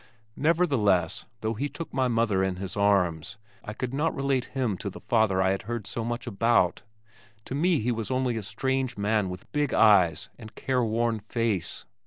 [0.35, 4.89] Nevertheless though he took my mother in his arms, I could not relate him to
[4.89, 6.81] the father I had heard so much about.
[7.45, 11.85] To me he was only a strange man with big eyes and care worn face.